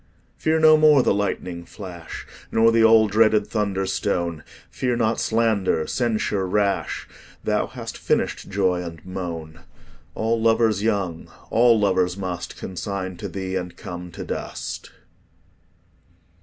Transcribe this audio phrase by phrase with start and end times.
[0.35, 5.85] Fear no more the lightning flash Nor the all dreaded thunder stone; Fear not slander,
[5.85, 7.07] censure rash;
[7.43, 9.59] Thou hast finished joy and moan:
[10.15, 14.89] All lovers young, all lovers must Consign to thee, and come to dust.